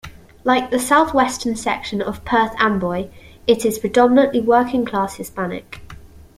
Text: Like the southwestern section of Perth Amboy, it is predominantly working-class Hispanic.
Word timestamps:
Like 0.43 0.71
the 0.71 0.79
southwestern 0.79 1.55
section 1.55 2.01
of 2.01 2.25
Perth 2.25 2.55
Amboy, 2.57 3.11
it 3.45 3.63
is 3.65 3.77
predominantly 3.77 4.39
working-class 4.41 5.17
Hispanic. 5.17 5.79